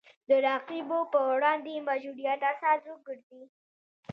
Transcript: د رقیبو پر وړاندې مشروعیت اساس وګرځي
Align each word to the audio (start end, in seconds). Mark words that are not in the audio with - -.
د 0.29 0.31
رقیبو 0.47 0.99
پر 1.11 1.21
وړاندې 1.31 1.85
مشروعیت 1.87 2.41
اساس 2.51 2.81
وګرځي 2.87 3.41